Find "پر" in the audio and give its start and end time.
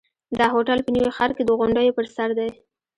1.97-2.05